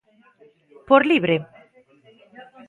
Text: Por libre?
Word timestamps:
Por 0.87 1.01
libre? 1.11 1.35